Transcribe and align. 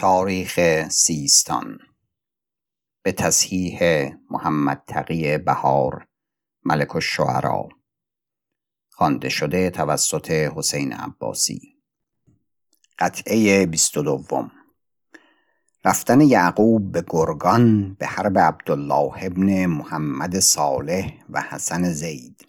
تاریخ 0.00 0.88
سیستان. 0.88 1.78
به 3.02 3.12
تصحیح 3.12 3.80
محمد 4.30 4.82
تقی 4.86 5.38
بهار 5.38 6.06
ملک 6.64 6.96
الشعرا. 6.96 7.68
خوانده 8.90 9.28
شده 9.28 9.70
توسط 9.70 10.30
حسین 10.30 10.92
عباسی. 10.92 11.76
قطعه 12.98 13.66
بیست 13.66 13.96
و 13.96 14.02
دوم. 14.02 14.52
رفتن 15.84 16.20
یعقوب 16.20 16.92
به 16.92 17.04
گرگان 17.08 17.94
به 17.94 18.06
حرب 18.06 18.38
عبدالله 18.38 19.12
ابن 19.16 19.66
محمد 19.66 20.40
صالح 20.40 21.12
و 21.30 21.40
حسن 21.40 21.92
زید. 21.92 22.46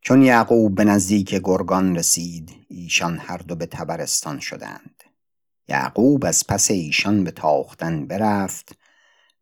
چون 0.00 0.22
یعقوب 0.22 0.74
به 0.74 0.84
نزدیک 0.84 1.34
گرگان 1.44 1.96
رسید 1.96 2.66
ایشان 2.68 3.18
هر 3.18 3.38
دو 3.38 3.56
به 3.56 3.66
تبرستان 3.66 4.40
شدند. 4.40 5.01
یعقوب 5.68 6.24
از 6.24 6.46
پس 6.46 6.70
ایشان 6.70 7.24
به 7.24 7.30
تاختن 7.30 8.06
برفت 8.06 8.78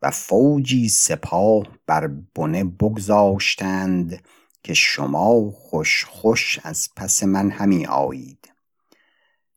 و 0.03 0.11
فوجی 0.11 0.89
سپاه 0.89 1.67
بر 1.87 2.07
بنه 2.35 2.65
بگذاشتند 2.65 4.23
که 4.63 4.75
شما 4.75 5.51
خوش 5.51 6.05
خوش 6.05 6.61
از 6.65 6.89
پس 6.97 7.23
من 7.23 7.51
همی 7.51 7.87
آیید. 7.87 8.53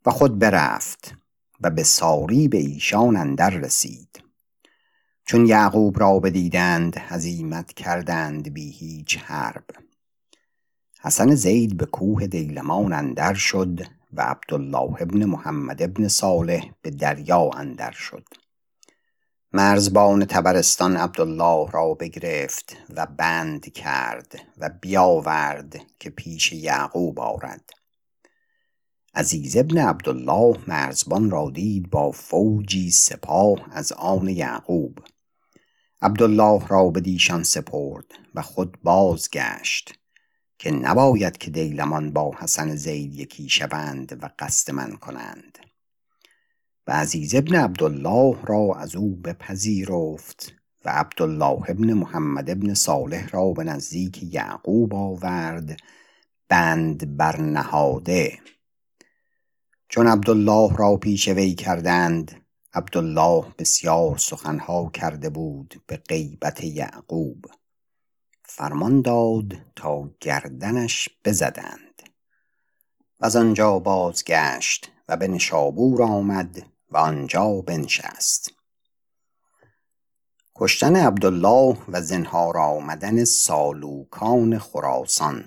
و 0.06 0.10
خود 0.10 0.38
برفت 0.38 1.14
و 1.60 1.70
به 1.70 1.82
ساری 1.82 2.48
به 2.48 2.58
ایشان 2.58 3.16
اندر 3.16 3.50
رسید. 3.50 4.22
چون 5.26 5.46
یعقوب 5.46 6.00
را 6.00 6.18
بدیدند 6.18 6.96
هزیمت 6.98 7.72
کردند 7.72 8.54
بی 8.54 8.70
هیچ 8.70 9.18
حرب. 9.18 9.64
حسن 11.00 11.34
زید 11.34 11.76
به 11.76 11.86
کوه 11.86 12.26
دیلمان 12.26 12.92
اندر 12.92 13.34
شد 13.34 13.80
و 14.16 14.20
عبدالله 14.20 15.02
ابن 15.02 15.24
محمد 15.24 15.82
ابن 15.82 16.08
صالح 16.08 16.70
به 16.82 16.90
دریا 16.90 17.50
اندر 17.54 17.90
شد. 17.90 18.24
مرزبان 19.52 20.24
تبرستان 20.24 20.96
عبدالله 20.96 21.70
را 21.70 21.94
بگرفت 21.94 22.76
و 22.96 23.06
بند 23.06 23.72
کرد 23.72 24.34
و 24.58 24.70
بیاورد 24.80 25.76
که 26.00 26.10
پیش 26.10 26.52
یعقوب 26.52 27.20
آرد. 27.20 27.70
عزیز 29.14 29.56
ابن 29.56 29.78
عبدالله 29.78 30.58
مرزبان 30.66 31.30
را 31.30 31.50
دید 31.50 31.90
با 31.90 32.10
فوجی 32.10 32.90
سپاه 32.90 33.58
از 33.70 33.92
آن 33.92 34.28
یعقوب. 34.28 34.98
عبدالله 36.02 36.66
را 36.68 36.90
بدیشان 36.90 37.42
سپرد 37.42 38.06
و 38.34 38.42
خود 38.42 38.78
بازگشت. 38.82 40.03
که 40.64 40.70
نباید 40.70 41.36
که 41.36 41.50
دیلمان 41.50 42.12
با 42.12 42.34
حسن 42.38 42.74
زید 42.74 43.14
یکی 43.14 43.48
شوند 43.48 44.18
و 44.22 44.30
قصد 44.38 44.72
من 44.72 44.96
کنند. 44.96 45.58
و 46.86 46.92
عزیز 46.92 47.34
ابن 47.34 47.54
عبدالله 47.54 48.36
را 48.44 48.74
از 48.74 48.96
او 48.96 49.16
بپذیرفت 49.16 50.54
و 50.84 50.90
عبدالله 50.90 51.70
ابن 51.70 51.92
محمد 51.92 52.50
ابن 52.50 52.74
صالح 52.74 53.28
را 53.28 53.52
به 53.52 53.64
نزدیک 53.64 54.34
یعقوب 54.34 54.94
آورد 54.94 55.76
بند 56.48 57.16
برنهاده 57.16 58.38
چون 59.88 60.06
عبدالله 60.06 60.76
را 60.76 60.96
پیش 60.96 61.28
وی 61.28 61.54
کردند 61.54 62.40
عبدالله 62.74 63.44
بسیار 63.58 64.18
سخنها 64.18 64.90
کرده 64.90 65.28
بود 65.30 65.82
به 65.86 65.96
غیبت 65.96 66.64
یعقوب. 66.64 67.46
فرمان 68.46 69.02
داد 69.02 69.56
تا 69.76 70.10
گردنش 70.20 71.08
بزدند. 71.24 72.02
و 73.20 73.24
از 73.24 73.36
آنجا 73.36 73.78
بازگشت 73.78 74.92
و 75.08 75.16
به 75.16 75.28
نشابور 75.28 76.02
آمد 76.02 76.62
و 76.90 76.96
آنجا 76.96 77.60
بنشست. 77.60 78.52
کشتن 80.56 80.96
عبدالله 80.96 81.76
و 81.88 82.00
زنهار 82.00 82.58
آمدن 82.58 83.24
سالوکان 83.24 84.58
خراسان. 84.58 85.44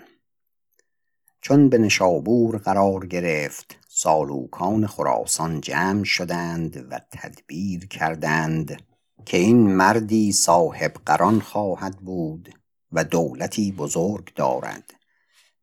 چون 1.41 1.69
به 1.69 1.77
نشابور 1.77 2.57
قرار 2.57 3.05
گرفت 3.05 3.79
سالوکان 3.87 4.87
خراسان 4.87 5.61
جمع 5.61 6.03
شدند 6.03 6.87
و 6.91 6.99
تدبیر 7.11 7.87
کردند 7.87 8.81
که 9.25 9.37
این 9.37 9.75
مردی 9.75 10.31
صاحب 10.31 10.93
قران 11.05 11.39
خواهد 11.39 11.97
بود. 11.97 12.53
و 12.91 13.03
دولتی 13.03 13.71
بزرگ 13.71 14.33
دارد 14.35 14.93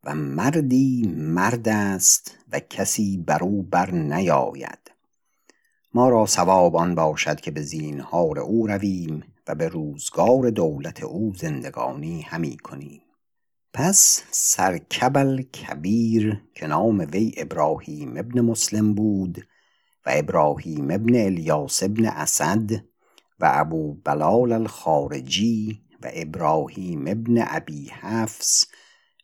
و 0.04 0.14
مردی 0.14 1.14
مرد 1.16 1.68
است 1.68 2.38
و 2.52 2.60
کسی 2.60 3.16
بر 3.16 3.44
او 3.44 3.62
بر 3.62 3.90
نیاید. 3.90 4.90
ما 5.94 6.08
را 6.08 6.26
صواب 6.26 6.76
آن 6.76 6.94
باشد 6.94 7.40
که 7.40 7.50
به 7.50 7.62
زینهار 7.62 8.38
او 8.38 8.66
رویم 8.66 9.22
و 9.48 9.54
به 9.54 9.68
روزگار 9.68 10.50
دولت 10.50 11.02
او 11.02 11.32
زندگانی 11.34 12.22
همی 12.22 12.56
کنیم. 12.56 13.00
پس 13.72 14.22
سرکبل 14.30 15.42
کبیر 15.42 16.42
که 16.54 16.66
نام 16.66 17.06
وی 17.12 17.34
ابراهیم 17.36 18.16
ابن 18.16 18.40
مسلم 18.40 18.94
بود 18.94 19.46
و 20.06 20.10
ابراهیم 20.14 20.90
ابن 20.90 21.16
الیاس 21.16 21.82
ابن 21.82 22.06
اسد 22.06 22.70
و 23.40 23.50
ابو 23.54 23.94
بلال 23.94 24.52
الخارجی 24.52 25.82
و 26.04 26.10
ابراهیم 26.12 27.04
ابن 27.06 27.44
ابی 27.46 27.88
حفص 27.88 28.64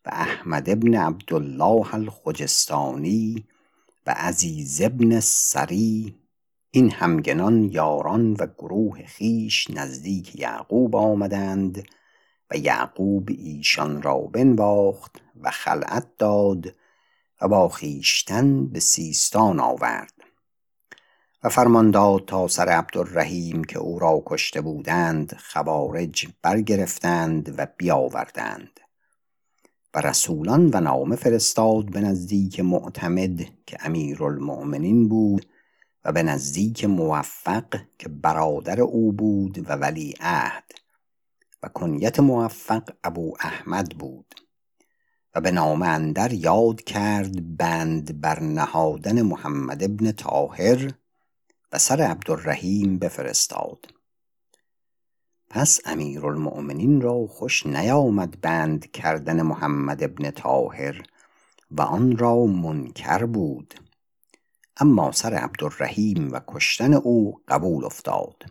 و 0.07 0.11
احمد 0.13 0.71
ابن 0.71 0.95
عبدالله 0.95 1.95
الخجستانی 1.95 3.45
و 4.07 4.15
عزیز 4.17 4.81
ابن 4.83 5.21
سری 5.21 6.15
این 6.71 6.91
همگنان 6.91 7.71
یاران 7.73 8.33
و 8.33 8.47
گروه 8.59 9.07
خیش 9.07 9.71
نزدیک 9.71 10.37
یعقوب 10.37 10.97
آمدند 10.97 11.89
و 12.51 12.57
یعقوب 12.57 13.29
ایشان 13.31 14.03
را 14.03 14.19
بنواخت 14.19 15.23
و 15.41 15.51
خلعت 15.51 16.07
داد 16.19 16.75
و 17.41 17.49
با 17.49 17.69
خویشتن 17.69 18.67
به 18.67 18.81
سیستان 18.81 19.61
آورد. 19.61 20.20
و 21.43 21.49
فرمان 21.49 21.91
داد 21.91 22.25
تا 22.25 22.49
سر 22.49 22.69
عبدالرحیم 22.69 23.65
که 23.65 23.79
او 23.79 23.99
را 23.99 24.23
کشته 24.27 24.61
بودند 24.61 25.37
خوارج 25.37 26.29
برگرفتند 26.43 27.55
و 27.59 27.67
بیاوردند. 27.77 28.81
و 29.95 30.01
رسولان 30.01 30.71
و 30.75 30.81
نامه 30.81 31.17
فرستاد 31.17 31.91
به 31.91 32.01
نزدیک 32.01 32.61
معتمد 32.61 33.41
که 33.67 33.77
امیرالمؤمنین 33.81 35.09
بود 35.09 35.47
و 36.05 36.13
به 36.13 36.23
نزدیک 36.23 36.85
موفق 36.85 37.77
که 37.99 38.09
برادر 38.09 38.81
او 38.81 39.13
بود 39.13 39.71
و 39.71 39.73
ولی 39.73 40.15
عهد. 40.21 40.65
و 41.63 41.69
کنیت 41.69 42.21
موفق 42.21 42.83
ابو 43.05 43.37
احمد 43.41 43.89
بود. 43.89 44.35
و 45.35 45.41
به 45.41 45.51
نامه 45.51 45.87
اندر 45.87 46.33
یاد 46.33 46.83
کرد 46.83 47.57
بند 47.57 48.21
بر 48.21 48.41
نهادن 48.41 49.23
محمد 49.23 49.83
ابن 49.83 50.13
طاهر 50.13 50.91
و 51.73 51.79
سر 51.79 52.01
عبدالرحیم 52.01 52.99
بفرستاد. 52.99 53.87
پس 55.51 55.81
امیرالمؤمنین 55.85 57.01
را 57.01 57.27
خوش 57.27 57.67
نیامد 57.67 58.41
بند 58.41 58.91
کردن 58.91 59.43
محمد 59.43 60.03
ابن 60.03 60.31
طاهر 60.31 61.03
و 61.71 61.83
آن 61.83 62.17
را 62.17 62.47
منکر 62.47 63.27
بود. 63.27 63.75
اما 64.77 65.13
سر 65.13 65.35
عبدالرحیم 65.35 66.33
و 66.33 66.41
کشتن 66.49 66.95
او 66.95 67.41
قبول 67.49 67.85
افتاد. 67.85 68.45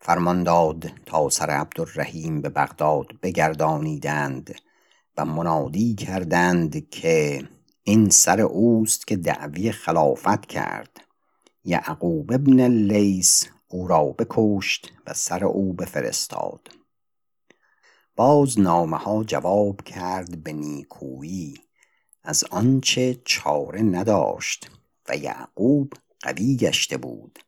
فرمان 0.00 0.42
داد 0.42 0.90
تا 1.06 1.28
سر 1.28 1.50
عبدالرحیم 1.50 2.40
به 2.40 2.48
بغداد 2.48 3.06
بگردانیدند 3.22 4.54
و 5.16 5.24
منادی 5.24 5.94
کردند 5.94 6.88
که 6.88 7.48
این 7.82 8.10
سر 8.10 8.40
اوست 8.40 9.06
که 9.06 9.16
دعوی 9.16 9.72
خلافت 9.72 10.46
کرد. 10.46 11.11
یعقوب 11.64 12.32
ابن 12.32 12.60
اللیث 12.60 13.44
او 13.68 13.86
را 13.86 14.04
بکشت 14.04 14.92
و 15.06 15.14
سر 15.14 15.44
او 15.44 15.72
بفرستاد. 15.72 16.68
باز 18.16 18.60
نامه 18.60 18.96
ها 18.96 19.24
جواب 19.24 19.82
کرد 19.82 20.42
به 20.42 20.52
نیکویی. 20.52 21.54
از 22.22 22.44
آنچه 22.50 23.22
چاره 23.24 23.82
نداشت 23.82 24.70
و 25.08 25.16
یعقوب 25.16 25.92
قوی 26.20 26.56
گشته 26.56 26.96
بود. 26.96 27.38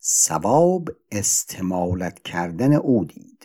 صواب 0.00 0.88
استمالت 1.12 2.22
کردن 2.22 2.72
او 2.74 3.04
دید. 3.04 3.37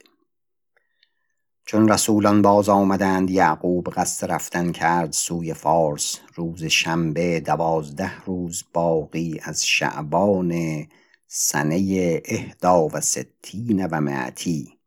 چون 1.65 1.89
رسولان 1.89 2.41
باز 2.41 2.69
آمدند 2.69 3.29
یعقوب 3.29 3.89
قصد 3.89 4.31
رفتن 4.31 4.71
کرد 4.71 5.11
سوی 5.11 5.53
فارس. 5.53 6.19
روز 6.35 6.63
شنبه 6.63 7.39
دوازده 7.39 8.23
روز 8.25 8.63
باقی 8.73 9.39
از 9.43 9.67
شعبان 9.67 10.83
سنه 11.27 12.21
اهدا 12.25 12.87
و 12.87 13.01
ستین 13.01 13.85
و 13.85 14.01
معتی 14.01 14.77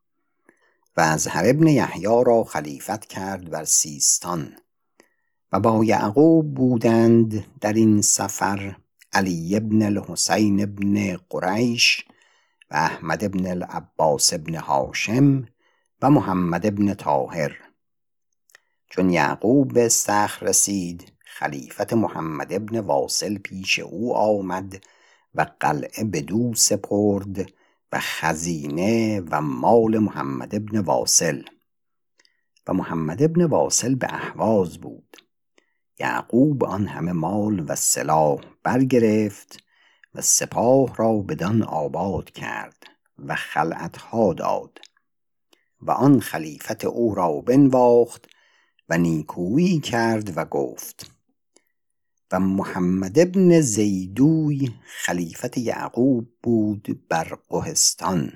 و 0.97 1.01
از 1.01 1.27
هر 1.27 1.43
ابن 1.45 1.67
یحیی 1.67 2.23
را 2.25 2.43
خلیفت 2.43 3.05
کرد 3.05 3.49
بر 3.49 3.63
سیستان. 3.63 4.55
و 5.51 5.59
با 5.59 5.83
یعقوب 5.83 6.53
بودند 6.53 7.45
در 7.61 7.73
این 7.73 8.01
سفر 8.01 8.75
علی 9.13 9.55
ابن 9.55 9.81
الحسین 9.81 10.63
ابن 10.63 11.17
قریش 11.29 12.05
و 12.71 12.75
احمد 12.75 13.23
ابن 13.23 13.47
العباس 13.47 14.33
ابن 14.33 14.55
هاشم 14.55 15.45
و 16.01 16.09
محمد 16.09 16.65
ابن 16.65 16.93
طاهر. 16.93 17.57
چون 18.89 19.09
یعقوب 19.09 19.73
به 19.73 19.85
استخر 19.85 20.45
رسید 20.45 21.13
خلیفت 21.25 21.93
محمد 21.93 22.53
ابن 22.53 22.79
واصل 22.79 23.37
پیش 23.37 23.79
او 23.79 24.15
آمد 24.15 24.83
و 25.35 25.45
قلعه 25.59 26.03
بدو 26.03 26.53
سپرد 26.53 27.51
و 27.91 27.99
خزینه 27.99 29.21
و 29.31 29.41
مال 29.41 29.97
محمد 29.97 30.55
ابن 30.55 30.79
واصل. 30.79 31.43
و 32.67 32.73
محمد 32.73 33.23
ابن 33.23 33.43
واصل 33.43 33.95
به 33.95 34.13
احواز 34.13 34.77
بود. 34.77 35.17
یعقوب 35.99 36.63
آن 36.63 36.87
همه 36.87 37.11
مال 37.11 37.65
و 37.67 37.75
سلاح 37.75 38.39
برگرفت 38.63 39.63
و 40.15 40.21
سپاه 40.21 40.95
را 40.95 41.17
بدان 41.17 41.63
آباد 41.63 42.31
کرد 42.31 42.83
و 43.17 43.35
خلعتها 43.35 44.33
داد. 44.33 44.79
و 45.81 45.91
آن 45.91 46.19
خلیفت 46.19 46.85
او 46.85 47.15
را 47.15 47.41
بنواخت 47.41 48.25
و 48.89 48.97
نیکویی 48.97 49.79
کرد 49.79 50.37
و 50.37 50.45
گفت 50.45 51.11
و 52.31 52.39
محمد 52.39 53.19
ابن 53.19 53.61
زیدوی 53.61 54.71
خلیفت 54.85 55.57
یعقوب 55.57 56.27
بود 56.43 57.07
بر 57.09 57.37
قهستان 57.49 58.31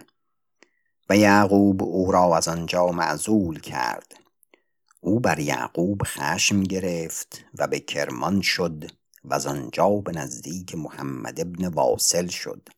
و 1.12 1.18
یعقوب 1.18 1.84
او 1.84 2.12
را 2.12 2.38
از 2.38 2.48
آنجا 2.48 2.88
معزول 2.88 3.60
کرد. 3.60 4.14
او 5.00 5.20
بر 5.20 5.40
یعقوب 5.40 6.02
خشم 6.06 6.64
گرفت 6.64 7.46
و 7.58 7.68
به 7.68 7.80
کرمان 7.80 8.42
شد 8.42 8.92
و 9.24 9.34
از 9.34 9.48
آنجا 9.48 9.90
به 9.90 10.12
نزدیک 10.12 10.76
محمد 10.76 11.40
ابن 11.40 11.68
واصل 11.68 12.28
شد. 12.28 12.70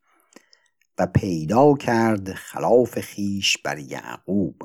و 0.97 1.07
پیدا 1.07 1.73
کرد 1.73 2.33
خلاف 2.33 2.99
خیش 2.99 3.57
بر 3.57 3.79
یعقوب. 3.79 4.63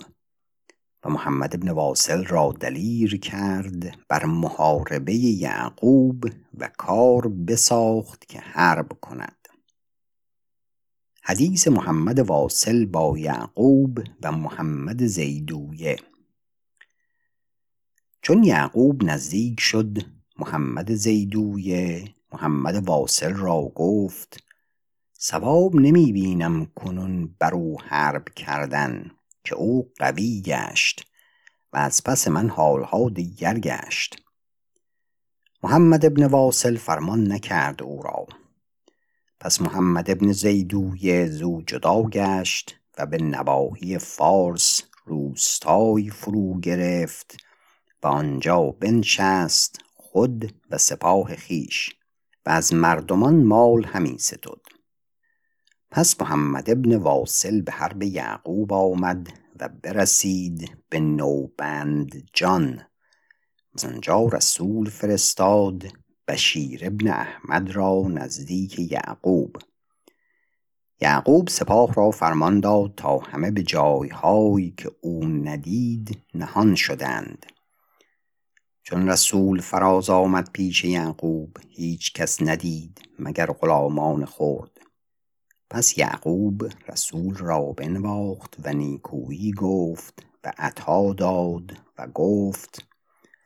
و 1.05 1.11
محمد 1.11 1.55
ابن 1.55 1.71
واصل 1.71 2.25
را 2.25 2.55
دلیر 2.61 3.21
کرد 3.21 3.99
بر 4.09 4.25
محاربه 4.25 5.15
یعقوب 5.15 6.25
و 6.59 6.71
کار 6.79 7.29
بساخت 7.29 8.29
که 8.29 8.41
حرب 8.41 8.89
کند. 9.01 9.49
حدیث 11.23 11.69
محمد 11.69 12.19
واصل 12.19 12.87
با 12.87 13.19
یعقوب 13.19 14.01
و 14.23 14.33
محمد 14.33 15.07
زیدویه. 15.07 15.97
چون 18.23 18.45
یعقوب 18.45 19.05
نزدیک 19.05 19.61
شد 19.61 19.99
محمد 20.39 20.95
زیدویه 20.95 22.15
محمد 22.33 22.89
واصل 22.89 23.35
را 23.35 23.73
گفت 23.75 24.48
سواب 25.21 25.77
نمی 25.77 26.13
بینم 26.13 26.67
کنون 26.67 27.35
بر 27.39 27.55
او 27.55 27.81
حرب 27.83 28.29
کردن 28.29 29.11
که 29.45 29.55
او 29.55 29.93
قوی 29.99 30.43
گشت 30.43 31.07
و 31.73 31.77
از 31.77 32.05
پس 32.05 32.29
من 32.29 32.49
حالها 32.49 33.09
دیگر 33.09 33.59
گشت. 33.59 34.23
محمد 35.63 36.07
ابن 36.07 36.27
واصل 36.27 36.77
فرمان 36.77 37.33
نکرد 37.33 37.83
او 37.83 38.03
را. 38.03 38.27
پس 39.41 39.61
محمد 39.61 40.11
ابن 40.11 40.33
زیدوی 40.33 41.27
زو 41.27 41.63
جدا 41.63 42.03
گشت 42.03 42.81
و 42.99 43.07
به 43.07 43.17
نواحی 43.17 43.99
فارس 43.99 44.83
روستای 45.05 46.11
فرو 46.11 46.61
گرفت 46.61 47.37
و 48.03 48.07
آنجا 48.07 48.61
بنشست 48.61 49.79
خود 49.95 50.55
و 50.71 50.79
سپاه 50.79 51.37
خیش 51.37 51.91
و 52.47 52.51
از 52.51 52.75
مردمان 52.75 53.45
مال 53.45 53.85
همی 53.85 54.19
ستد. 54.19 54.78
پس 55.91 56.21
محمد 56.21 56.71
ابن 56.71 56.97
واصل 56.97 57.61
به 57.61 57.73
حرب 57.73 58.03
یعقوب 58.03 58.73
آمد 58.73 59.29
و 59.61 59.69
برسید 59.83 60.77
به 60.89 61.01
نوبند 61.01 62.31
جان. 62.33 62.81
از 63.75 63.85
آنجا 63.85 64.27
رسول 64.27 64.91
فرستاد 64.91 65.85
بشیر 66.29 66.81
ابن 66.87 67.09
احمد 67.09 67.71
را 67.71 68.05
نزدیک 68.09 68.93
یعقوب. 68.93 69.57
یعقوب 71.01 71.49
سپاه 71.49 71.95
را 71.95 72.11
فرمان 72.11 72.61
داد 72.61 72.95
تا 72.97 73.19
همه 73.19 73.51
به 73.51 73.63
جایهایی 73.63 74.75
که 74.77 74.91
او 75.01 75.25
ندید 75.25 76.23
نهان 76.35 76.75
شدند. 76.75 77.47
چون 78.83 79.09
رسول 79.09 79.61
فراز 79.61 80.11
آمد 80.11 80.51
پیش 80.53 80.85
یعقوب 80.85 81.57
هیچ 81.69 82.13
کس 82.13 82.43
ندید 82.43 83.01
مگر 83.19 83.47
غلامان 83.47 84.25
خرد. 84.25 84.78
پس 85.71 85.99
یعقوب 85.99 86.69
رسول 86.89 87.35
را 87.35 87.61
بنواخت 87.61 88.57
و 88.65 88.73
نیکویی 88.73 89.53
گفت 89.53 90.27
و 90.45 90.53
عطا 90.59 91.13
داد 91.13 91.77
و 91.99 92.07
گفت 92.07 92.89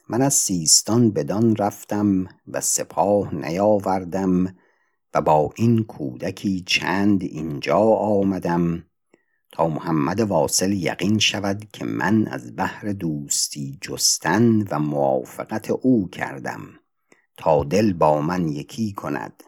من 0.08 0.22
از 0.22 0.34
سیستان 0.34 1.10
بدان 1.10 1.56
رفتم 1.56 2.26
و 2.48 2.60
سپاه 2.60 3.34
نیاوردم 3.34 4.56
و 5.14 5.20
با 5.20 5.50
این 5.56 5.84
کودکی 5.84 6.62
چند 6.66 7.22
اینجا 7.22 7.78
آمدم 7.78 8.84
تا 9.52 9.68
محمد 9.68 10.20
واصل 10.20 10.72
یقین 10.72 11.18
شود 11.18 11.68
که 11.72 11.84
من 11.84 12.26
از 12.26 12.56
بحر 12.56 12.92
دوستی 12.92 13.78
جستن 13.80 14.62
و 14.70 14.78
موافقت 14.78 15.70
او 15.70 16.08
کردم 16.08 16.60
تا 17.36 17.64
دل 17.64 17.92
با 17.92 18.20
من 18.20 18.48
یکی 18.48 18.92
کند. 18.92 19.42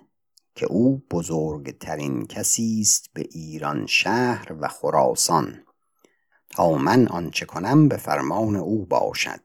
که 0.55 0.67
او 0.67 1.03
بزرگترین 1.11 2.27
کسی 2.27 2.81
است 2.81 3.11
به 3.15 3.29
ایران 3.31 3.87
شهر 3.87 4.53
و 4.61 4.69
خراسان. 4.69 5.65
تا 6.51 6.71
من 6.71 7.09
آنچه 7.09 7.47
کنم 7.47 7.89
به 7.89 7.97
فرمان 7.97 8.57
او 8.57 8.87
باشد. 8.87 9.41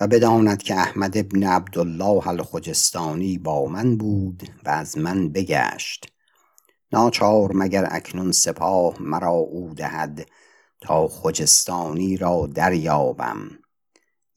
و 0.00 0.06
بداند 0.06 0.62
که 0.62 0.74
احمد 0.74 1.16
ابن 1.16 1.42
عبدالله 1.42 2.28
الخجستانی 2.28 3.38
با 3.38 3.66
من 3.66 3.96
بود 3.96 4.42
و 4.64 4.68
از 4.68 4.98
من 4.98 5.28
بگشت. 5.28 6.12
ناچار 6.92 7.52
مگر 7.54 7.88
اکنون 7.90 8.32
سپاه 8.32 9.02
مرا 9.02 9.30
او 9.30 9.74
دهد 9.74 10.26
تا 10.80 11.08
خجستانی 11.08 12.16
را 12.16 12.48
دریابم 12.54 13.50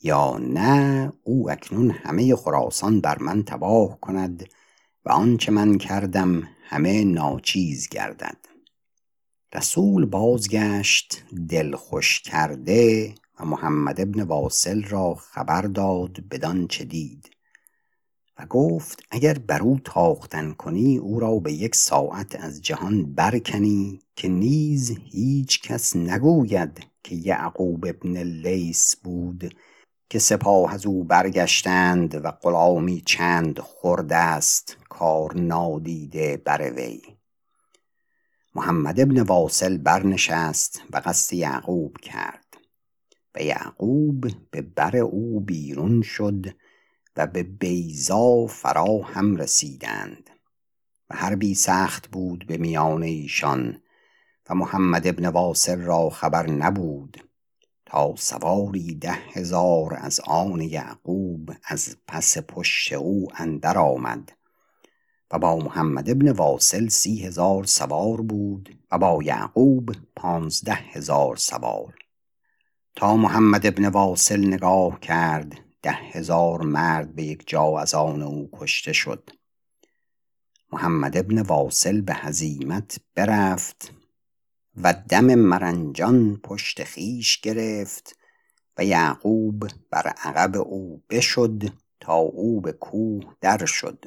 یا 0.02 0.38
نه 0.38 1.14
او 1.24 1.52
اکنون 1.52 1.92
همه 1.92 2.36
خراسان 2.36 3.02
بر 3.02 3.20
من 3.20 3.44
تباه 3.44 4.00
کند 4.00 4.50
و 5.06 5.12
آنچه 5.12 5.52
من 5.52 5.78
کردم 5.78 6.44
همه 6.64 7.04
ناچیز 7.04 7.90
گردد. 7.90 8.38
رسول 9.54 10.06
بازگشت 10.06 11.24
دل 11.50 11.76
خوش 11.76 12.22
کرده 12.22 13.16
و 13.40 13.46
محمد 13.46 14.02
ابن 14.02 14.24
واصل 14.24 14.84
را 14.84 15.14
خبر 15.14 15.62
داد 15.62 16.24
بدان 16.32 16.68
چه 16.68 16.86
دید. 16.86 17.30
و 18.40 18.46
گفت 18.46 19.04
اگر 19.12 19.34
بر 19.34 19.62
او 19.62 19.80
تاختن 19.84 20.52
کنی 20.52 20.98
او 20.98 21.20
را 21.20 21.40
به 21.40 21.54
یک 21.54 21.76
ساعت 21.76 22.36
از 22.36 22.62
جهان 22.62 23.14
برکنی 23.14 24.00
که 24.16 24.28
نیز 24.28 24.98
هیچ 25.04 25.62
کس 25.62 25.96
نگوید 25.96 26.86
که 27.04 27.16
یعقوب 27.16 27.86
ابن 27.86 28.18
لیس 28.18 28.96
بود 28.96 29.56
که 30.14 30.20
سپاه 30.20 30.74
از 30.74 30.86
او 30.86 31.04
برگشتند 31.04 32.26
و 32.26 32.32
غلامی 32.32 33.02
چند 33.02 33.60
خورده 33.60 34.16
است 34.16 34.78
کار 34.90 35.36
نادیده 35.36 36.38
بر 36.38 36.72
وی. 36.72 37.02
محمد 38.56 39.00
ابن 39.00 39.22
واصل 39.22 39.78
برنشست 39.78 40.82
و 40.92 41.02
قصد 41.06 41.34
یعقوب 41.34 41.98
کرد. 41.98 42.58
و 43.36 43.42
یعقوب 43.42 44.26
به 44.52 44.62
بر 44.62 44.98
او 44.98 45.40
بیرون 45.40 46.02
شد 46.02 46.46
و 47.18 47.28
به 47.28 47.44
بیزا 47.44 48.46
فرا 48.46 49.02
هم 49.04 49.36
رسیدند. 49.36 50.30
و 51.10 51.16
حربی 51.16 51.56
سخت 51.56 52.08
بود 52.08 52.48
به 52.48 52.58
میان 52.58 53.04
ایشان 53.04 53.82
و 54.50 54.56
محمد 54.56 55.08
ابن 55.08 55.28
واصل 55.28 55.82
را 55.82 56.10
خبر 56.10 56.50
نبود. 56.50 57.33
سواری 58.18 58.96
ده 58.96 59.12
هزار 59.12 59.98
از 59.98 60.20
آن 60.20 60.62
یعقوب 60.62 61.52
از 61.64 61.98
پس 62.08 62.38
پشت 62.38 62.94
او 62.94 63.28
اندر 63.36 63.78
آمد. 63.78 64.32
و 65.32 65.40
با 65.40 65.56
محمد 65.56 66.10
ابن 66.10 66.32
واصل 66.32 66.88
سی 66.88 67.26
هزار 67.26 67.64
سوار 67.64 68.22
بود 68.22 68.78
و 68.92 68.98
با 68.98 69.24
یعقوب 69.24 69.92
پانزده 70.16 70.74
هزار 70.74 71.36
سوار. 71.36 71.96
تا 72.96 73.18
محمد 73.18 73.66
ابن 73.66 73.86
واصل 73.86 74.48
نگاه 74.48 75.00
کرد 75.00 75.60
ده 75.82 75.92
هزار 75.92 76.62
مرد 76.62 77.16
به 77.16 77.24
یک 77.24 77.44
جا 77.48 77.80
از 77.80 77.94
آن 77.94 78.22
او 78.22 78.50
کشته 78.54 78.94
شد. 78.94 79.30
محمد 80.72 81.18
ابن 81.18 81.42
واصل 81.42 82.02
به 82.02 82.14
هزیمت 82.14 82.98
برفت 83.16 83.93
و 84.82 84.94
دم 85.10 85.36
مرنجان 85.36 86.40
پشت 86.44 86.84
خیش 86.84 87.42
گرفت 87.42 88.18
و 88.78 88.86
یعقوب 88.86 89.68
بر 89.92 90.08
عقب 90.08 90.58
او 90.58 91.04
بشد 91.10 91.64
تا 92.00 92.16
او 92.16 92.62
به 92.62 92.72
کوه 92.72 93.36
در 93.42 93.66
شد. 93.66 94.06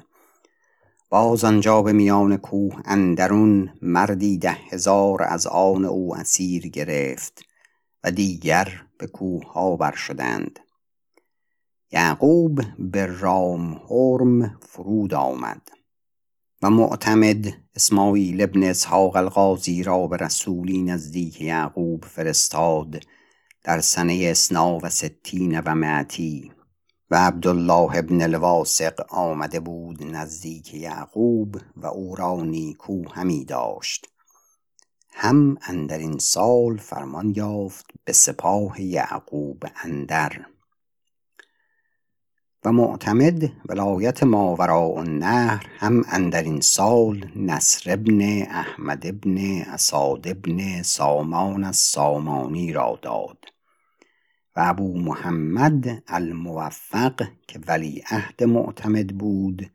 باز 1.11 1.45
آنجا 1.45 1.83
به 1.83 1.93
میان 1.93 2.37
کوه 2.37 2.83
اندرون 2.85 3.73
مردی 3.83 4.39
ده 4.39 4.57
هزار 4.71 5.23
از 5.23 5.47
آن 5.47 5.85
او 5.85 6.17
اسیر 6.17 6.69
گرفت 6.69 7.45
و 8.05 8.11
دیگر 8.11 8.83
به 8.99 9.07
کوه 9.07 9.53
ها 9.53 9.77
بر 9.77 9.95
شدند. 9.95 10.61
یعقوب 11.93 12.61
به 12.79 13.07
رام 13.07 13.73
هرم 13.91 14.59
فرود 14.61 15.15
آمد. 15.15 15.76
و 16.63 16.71
معتمد 16.71 17.55
اسماعیل 17.75 18.43
ابن 18.43 18.63
اسحاق 18.63 19.17
الغازی 19.17 19.83
را 19.83 20.07
به 20.07 20.17
رسولی 20.17 20.83
نزدیک 20.83 21.41
یعقوب 21.41 22.05
فرستاد 22.05 23.03
در 23.65 23.81
سنه 23.81 24.29
اسنا 24.31 24.79
و 24.83 24.91
ستین 24.91 25.61
و 25.61 25.75
معتی 25.75 26.53
و 27.11 27.27
عبدالله 27.27 27.97
ابن 27.97 28.23
الواسق 28.23 29.07
آمده 29.09 29.61
بود 29.61 30.03
نزدیک 30.03 30.75
یعقوب 30.75 31.57
و 31.77 31.87
او 31.87 32.17
را 32.17 32.41
نیکو 32.41 33.09
همی 33.13 33.45
داشت. 33.45 34.07
هم 35.13 35.59
اندر 35.63 35.99
این 35.99 36.19
سال 36.19 36.77
فرمان 36.77 37.33
یافت 37.37 37.87
به 38.05 38.13
سپاه 38.13 38.83
یعقوب 38.83 39.65
اندر. 39.85 40.47
و 42.67 42.73
معتمد 42.73 43.53
ولایت 43.69 44.23
ماوراء 44.23 44.99
النهر 44.99 45.67
هم 45.79 46.05
اندر 46.09 46.43
این 46.43 46.61
سال 46.61 47.31
نصر 47.37 47.93
ابن 47.93 48.43
احمد 48.43 49.07
ابن 49.07 49.39
اساد 49.61 50.29
ابن 50.29 50.83
سامان 50.83 51.65
السامانی 51.65 52.73
را 52.73 52.99
داد 53.03 53.39
و 54.57 54.65
ابو 54.65 54.99
محمد 54.99 56.03
الموفق 56.09 57.23
که 57.49 57.61
ولی 57.67 58.03
عهد 58.11 58.45
معتمد 58.45 59.19
بود 59.19 59.71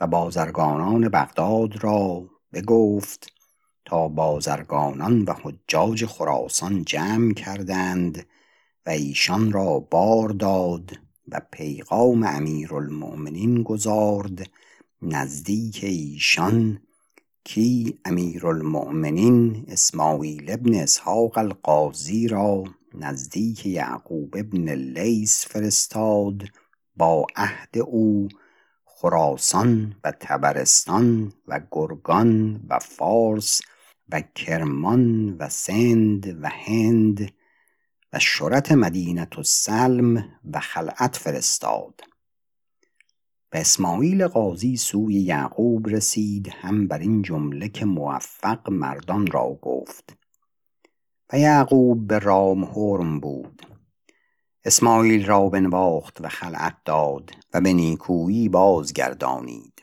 و 0.00 0.06
بازرگانان 0.06 1.08
بغداد 1.08 1.84
را 1.84 2.24
بگفت 2.52 3.32
تا 3.84 4.08
بازرگانان 4.08 5.22
و 5.22 5.34
حجاج 5.42 6.06
خراسان 6.06 6.84
جمع 6.84 7.32
کردند 7.32 8.26
و 8.86 8.90
ایشان 8.90 9.52
را 9.52 9.78
بار 9.80 10.28
داد 10.28 11.07
و 11.32 11.40
پیغام 11.50 12.22
امیرالمؤمنین 12.22 13.62
گزارد 13.62 14.50
نزدیک 15.02 15.84
ایشان 15.84 16.80
کی 17.44 17.98
امیرالمؤمنین 18.04 19.64
اسماعیل 19.68 20.50
ابن 20.50 20.74
اسحاق 20.74 21.38
القاضی 21.38 22.28
را 22.28 22.64
نزدیک 22.94 23.66
یعقوب 23.66 24.36
ابن 24.36 24.74
لیس 24.74 25.46
فرستاد 25.46 26.42
با 26.96 27.26
عهد 27.36 27.78
او 27.78 28.28
خراسان 28.84 29.96
و 30.04 30.12
تبرستان 30.20 31.32
و 31.46 31.60
گرگان 31.70 32.60
و 32.68 32.78
فارس 32.78 33.60
و 34.08 34.20
کرمان 34.20 35.36
و 35.38 35.48
سند 35.48 36.38
و 36.42 36.48
هند 36.48 37.32
و 38.12 38.18
شرط 38.18 38.72
مدینت 38.72 39.38
السلم 39.38 40.38
و 40.52 40.60
خلعت 40.60 41.16
فرستاد. 41.16 42.00
و 43.52 43.56
اسماعیل 43.56 44.26
قاضی 44.26 44.76
سوی 44.76 45.14
یعقوب 45.14 45.88
رسید 45.88 46.48
هم 46.48 46.88
بر 46.88 46.98
این 46.98 47.22
جمله 47.22 47.68
که 47.68 47.84
موفق 47.84 48.70
مردان 48.70 49.26
را 49.26 49.58
گفت. 49.62 50.16
و 51.32 51.38
یعقوب 51.38 52.06
به 52.06 52.18
رام 52.18 52.64
هرم 52.64 53.20
بود. 53.20 53.66
اسماعیل 54.64 55.26
را 55.26 55.48
بنواخت 55.48 56.20
و 56.20 56.28
خلعت 56.28 56.76
داد 56.84 57.30
و 57.54 57.60
به 57.60 57.72
نیکویی 57.72 58.48
بازگردانید. 58.48 59.82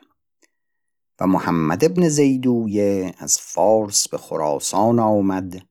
و 1.19 1.27
محمد 1.27 1.85
ابن 1.85 2.09
زیدویه 2.09 3.13
از 3.17 3.39
فارس 3.39 4.07
به 4.07 4.17
خراسان 4.17 4.99
آمد 4.99 5.61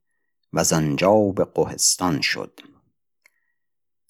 و 0.55 0.65
زنجا 0.65 1.33
به 1.37 1.45
قهستان 1.45 2.21
شد. 2.21 2.61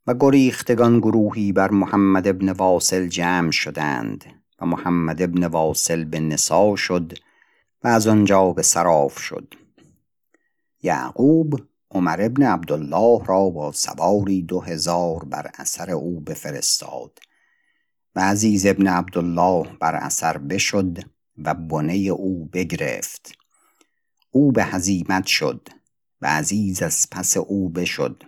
و 0.06 0.14
گریختگان 0.20 0.98
گروهی 0.98 1.52
بر 1.52 1.70
محمد 1.70 2.28
ابن 2.28 2.48
واصل 2.48 3.06
جمع 3.06 3.50
شدند 3.50 4.24
و 4.60 4.66
محمد 4.66 5.22
ابن 5.22 5.46
واصل 5.46 6.04
به 6.04 6.20
نسا 6.20 6.76
شد 6.76 7.12
و 7.84 7.88
از 7.88 8.06
آنجا 8.06 8.52
به 8.52 8.62
سراف 8.62 9.18
شد. 9.18 9.54
یعقوب 10.82 11.60
عمر 11.90 12.22
ابن 12.22 12.42
عبدالله 12.42 13.24
را 13.26 13.50
با 13.50 13.72
سواری 13.72 14.42
دو 14.42 14.60
هزار 14.60 15.24
بر 15.24 15.50
اثر 15.54 15.90
او 15.90 16.20
بفرستاد 16.20 17.18
و 18.14 18.20
عزیز 18.20 18.66
ابن 18.66 18.86
عبدالله 18.86 19.76
بر 19.80 19.94
اثر 19.94 20.38
بشد 20.38 20.98
و 21.44 21.54
بنه 21.54 21.94
او 21.94 22.44
بگرفت. 22.52 23.32
او 24.30 24.52
به 24.52 24.64
هزیمت 24.64 25.26
شد. 25.26 25.68
و 26.24 26.26
عزیز 26.26 26.82
از 26.82 27.06
پس 27.10 27.36
او 27.36 27.68
بشد. 27.68 28.22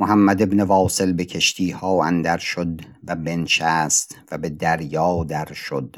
محمد 0.00 0.42
ابن 0.42 0.60
واصل 0.60 1.12
به 1.12 1.24
کشتی 1.24 1.70
ها 1.70 2.04
اندر 2.04 2.38
شد 2.38 2.80
و 3.04 3.16
بنشست 3.16 4.16
و 4.30 4.38
به 4.38 4.48
دریا 4.48 5.24
در 5.24 5.52
شد. 5.52 5.96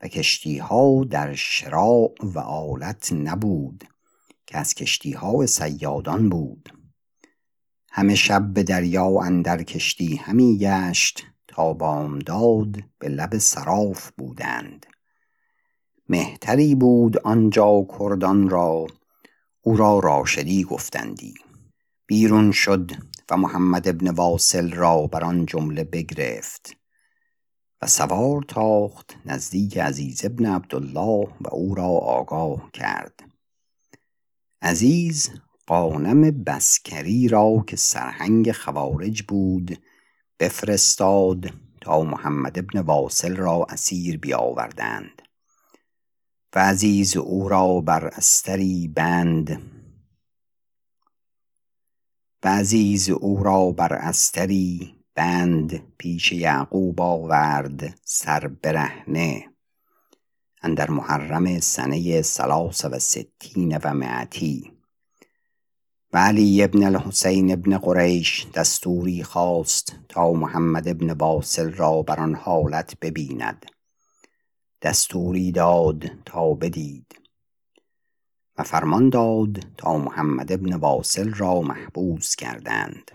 و 0.00 0.08
کشتی 0.08 0.58
ها 0.58 1.04
در 1.04 1.34
شراع 1.34 2.14
و 2.22 2.38
آلت 2.38 3.12
نبود 3.12 3.84
که 4.46 4.58
از 4.58 4.74
کشتی 4.74 5.12
ها 5.12 5.46
سیادان 5.46 6.28
بود. 6.28 6.68
همه 7.90 8.14
شب 8.14 8.52
به 8.54 8.62
دریا 8.62 9.20
اندر 9.20 9.62
کشتی 9.62 10.16
همی 10.16 10.58
گشت 10.58 11.26
تا 11.48 11.72
بامداد 11.72 12.76
به 12.98 13.08
لب 13.08 13.38
سراف 13.38 14.10
بودند. 14.10 14.86
مهتری 16.08 16.74
بود 16.74 17.18
آنجا 17.18 17.86
کردان 17.98 18.48
را 18.48 18.86
او 19.62 19.76
را 19.76 19.98
راشدی 19.98 20.64
گفتندی. 20.64 21.34
بیرون 22.06 22.52
شد 22.52 22.90
و 23.30 23.36
محمد 23.36 23.88
ابن 23.88 24.10
واصل 24.10 24.72
را 24.72 25.06
بر 25.06 25.24
آن 25.24 25.46
جمله 25.46 25.84
بگرفت 25.84 26.76
و 27.82 27.86
سوار 27.86 28.42
تاخت 28.42 29.16
نزدیک 29.26 29.78
عزیز 29.78 30.24
ابن 30.24 30.46
عبدالله 30.46 31.28
و 31.40 31.48
او 31.50 31.74
را 31.74 31.88
آگاه 31.88 32.70
کرد. 32.72 33.20
عزیز 34.62 35.30
قانم 35.66 36.44
بسکری 36.44 37.28
را 37.28 37.64
که 37.66 37.76
سرهنگ 37.76 38.52
خوارج 38.52 39.22
بود 39.22 39.78
بفرستاد 40.40 41.52
تا 41.80 42.02
محمد 42.02 42.58
ابن 42.58 42.80
واصل 42.80 43.36
را 43.36 43.66
اسیر 43.68 44.18
بیاوردند. 44.18 45.22
عزیز 46.60 47.16
او 47.16 47.48
را 47.48 47.80
بر 47.80 48.06
استری 48.06 48.88
بند. 48.88 49.62
و 52.44 52.48
عزیز 52.48 53.10
او 53.10 53.42
را 53.42 53.70
بر 53.70 53.92
استری 53.92 54.94
بند 55.14 55.82
پیش 55.98 56.32
یعقوب 56.32 57.00
آورد 57.00 58.00
سر 58.04 58.46
برهنه. 58.46 59.48
اندر 60.62 60.90
محرم 60.90 61.60
سنه 61.60 62.22
سلاس 62.22 62.84
و 62.84 62.98
ستین 62.98 63.76
و 63.84 63.94
معتی 63.94 64.72
و 66.12 66.18
علی 66.18 66.62
ابن 66.62 66.84
الحسین 66.84 67.52
ابن 67.52 67.78
قریش 67.78 68.46
دستوری 68.54 69.22
خواست 69.22 69.96
تا 70.08 70.32
محمد 70.32 70.88
ابن 70.88 71.10
واصل 71.10 71.72
را 71.72 72.02
بر 72.02 72.20
آن 72.20 72.34
حالت 72.34 73.00
ببیند. 73.00 73.66
دستوری 74.82 75.52
داد 75.52 76.10
تا 76.24 76.54
بدید. 76.54 77.14
و 78.58 78.62
فرمان 78.62 79.10
داد 79.10 79.66
تا 79.76 79.98
محمد 79.98 80.52
ابن 80.52 80.74
واصل 80.74 81.34
را 81.34 81.60
محبوس 81.60 82.36
کردند. 82.36 83.10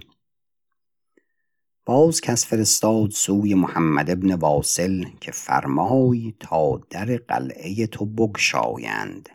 باز 1.86 2.22
کس 2.22 2.46
فرستاد 2.46 3.10
سوی 3.10 3.54
محمد 3.54 4.10
ابن 4.10 4.36
واصل 4.36 5.06
که 5.22 5.32
فرمای 5.32 6.34
تا 6.40 6.82
در 6.90 7.18
قلعه 7.18 7.88
تو 7.88 8.06
بگشایند. 8.06 9.30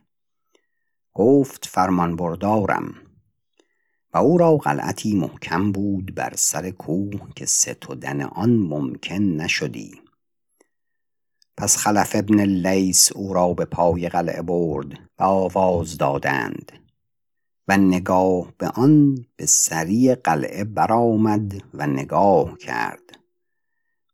گفت 1.15 1.67
فرمان 1.67 2.17
بردارم. 2.17 2.95
و 4.15 4.19
او 4.19 4.39
را 4.39 4.57
قلعتی 4.57 5.15
محکم 5.15 5.73
بود 5.73 6.15
بر 6.15 6.33
سر 6.37 6.71
کوه 6.71 7.33
که 7.37 7.47
ستودن 7.47 8.21
آن 8.21 8.51
ممکن 8.51 9.23
نشدی. 9.23 10.08
پس 11.59 11.77
خلف 11.77 12.17
ابن 12.17 12.41
لیس 12.41 13.13
او 13.13 13.35
را 13.35 13.55
به 13.55 13.65
پای 13.65 14.09
قلعه 14.09 14.43
برد 14.43 14.99
و 15.19 15.25
آواز 15.25 15.99
دادند 15.99 16.73
و 17.69 17.77
نگاه 17.77 18.53
به 18.59 18.69
آن 18.69 19.27
به 19.37 19.47
سری 19.47 20.15
قلعه 20.15 20.65
برآمد 20.65 21.63
و 21.75 21.87
نگاه 21.87 22.59
کرد. 22.59 23.19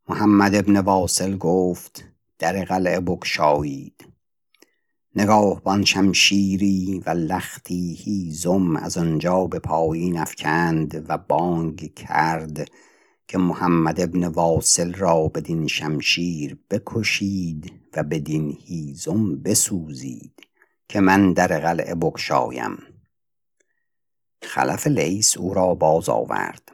محمد 0.09 0.55
ابن 0.55 0.77
واصل 0.77 1.37
گفت 1.37 2.05
در 2.39 2.65
قلعه 2.65 3.01
بگشایید. 3.01 4.05
نگاهبان 5.17 5.85
شمشیری 5.85 7.03
و 7.07 7.11
لختی 7.11 7.95
هیزم 7.95 8.77
از 8.77 8.99
آنجا 8.99 9.47
به 9.47 9.59
پایین 9.59 10.19
افکند 10.19 11.05
و 11.09 11.19
بانگ 11.19 11.95
کرد 11.95 12.71
که 13.29 13.39
محمد 13.39 14.01
ابن 14.01 14.25
واصل 14.25 14.93
را 14.93 15.29
بدین 15.29 15.67
شمشیر 15.67 16.59
بکشید 16.71 17.73
و 17.97 18.03
بدین 18.03 18.59
هیزم 18.65 19.43
بسوزید 19.43 20.41
که 20.89 21.01
من 21.01 21.33
در 21.33 21.59
قلعه 21.59 21.95
بگشایم. 21.95 22.79
خلف 24.43 24.87
لیس 24.87 25.37
او 25.37 25.55
را 25.55 25.75
باز 25.75 26.09
آورد. 26.09 26.73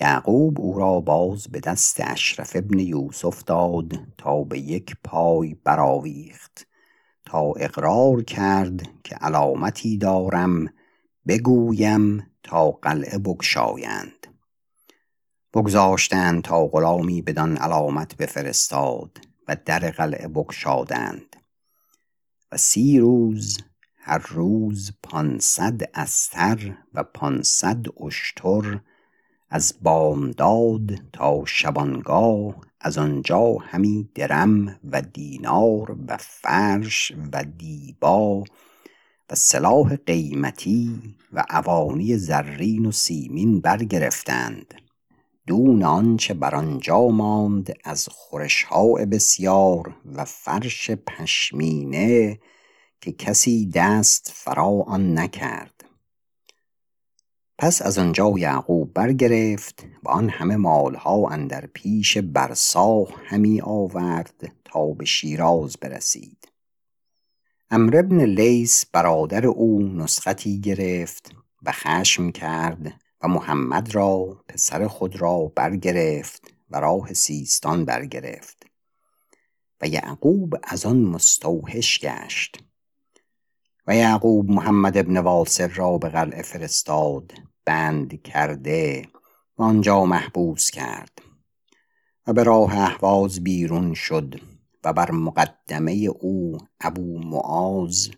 یعقوب 0.00 0.60
او 0.60 0.78
را 0.78 1.00
باز 1.00 1.48
به 1.48 1.60
دست 1.60 2.00
اشرف 2.00 2.56
ابن 2.56 2.78
یوسف 2.78 3.44
داد 3.44 3.92
تا 4.18 4.44
به 4.44 4.58
یک 4.58 4.96
پای 5.04 5.54
برآویخت 5.54 6.66
تا 7.26 7.52
اقرار 7.52 8.22
کرد 8.22 8.88
که 9.04 9.14
علامتی 9.14 9.98
دارم 9.98 10.66
بگویم 11.28 12.26
تا 12.42 12.70
قلعه 12.70 13.18
بگشایند. 13.18 14.19
بگذاشتند 15.54 16.42
تا 16.42 16.66
غلامی 16.66 17.22
بدان 17.22 17.56
علامت 17.56 18.16
بفرستاد 18.16 19.18
و 19.48 19.56
در 19.64 19.90
قلعه 19.90 20.28
بگشادند. 20.28 21.36
و 22.52 22.56
سی 22.56 22.98
روز 22.98 23.58
هر 23.96 24.18
روز 24.18 24.92
پانصد 25.02 25.80
استر 25.94 26.76
و 26.94 27.02
پانصد 27.02 27.86
اشتر 28.06 28.80
از 29.50 29.74
بامداد 29.82 30.90
تا 31.12 31.44
شبانگاه 31.44 32.54
از 32.80 32.98
آنجا 32.98 33.56
همی 33.60 34.10
درم 34.14 34.80
و 34.84 35.02
دینار 35.02 35.96
و 36.08 36.16
فرش 36.20 37.12
و 37.32 37.44
دیبا 37.44 38.44
و 39.30 39.34
سلاح 39.34 39.96
قیمتی 39.96 41.16
و 41.32 41.44
اوانی 41.50 42.16
زرین 42.16 42.86
و 42.86 42.92
سیمین 42.92 43.60
برگرفتند. 43.60 44.74
دون 45.46 45.82
آنچه 45.82 46.34
بر 46.34 46.54
آنجا 46.54 47.08
ماند 47.08 47.76
از 47.84 48.08
خورشها 48.08 48.92
بسیار 48.92 49.96
و 50.04 50.24
فرش 50.24 50.90
پشمینه 50.90 52.38
که 53.00 53.12
کسی 53.12 53.70
دست 53.74 54.32
فرا 54.34 54.82
آن 54.86 55.18
نکرد. 55.18 55.84
پس 57.58 57.82
از 57.82 57.98
آنجا 57.98 58.34
یعقوب 58.38 58.94
برگرفت 58.94 59.86
و 60.02 60.08
آن 60.08 60.28
همه 60.28 60.56
مالها 60.56 61.28
اندر 61.28 61.66
پیش 61.66 62.18
برساه 62.18 63.08
همی 63.24 63.60
آورد 63.60 64.52
تا 64.64 64.86
به 64.86 65.04
شیراز 65.04 65.76
برسید. 65.76 66.48
عمرو 67.70 68.02
بن 68.02 68.24
لیث 68.24 68.84
برادر 68.92 69.46
او 69.46 69.82
نسختی 69.82 70.60
گرفت 70.60 71.34
و 71.62 71.72
خشم 71.72 72.30
کرد 72.30 73.00
و 73.22 73.28
محمد 73.28 73.94
را 73.94 74.44
پسر 74.48 74.86
خود 74.86 75.20
را 75.20 75.52
برگرفت 75.56 76.54
و 76.70 76.80
راه 76.80 77.12
سیستان 77.12 77.84
برگرفت. 77.84 78.66
و 79.80 79.88
یعقوب 79.88 80.54
از 80.62 80.86
آن 80.86 81.00
مستوحش 81.02 82.00
گشت. 82.00 82.62
و 83.86 83.96
یعقوب 83.96 84.50
محمد 84.50 84.96
ابن 84.96 85.16
واصل 85.16 85.68
را 85.68 85.98
به 85.98 86.08
قلعه 86.08 86.42
فرستاد 86.42 87.32
بند 87.64 88.22
کرده 88.22 89.08
و 89.58 89.62
آنجا 89.62 90.04
محبوس 90.04 90.70
کرد. 90.70 91.22
و 92.26 92.32
به 92.32 92.42
راه 92.42 92.78
اهواز 92.78 93.44
بیرون 93.44 93.94
شد 93.94 94.40
و 94.84 94.92
بر 94.92 95.10
مقدمه 95.10 95.92
او 96.20 96.58
ابو 96.80 97.18
معاذ 97.18 98.08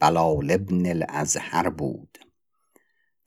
بلال 0.00 0.50
ابن 0.50 0.86
الازهر 0.86 1.70
بود. 1.70 2.18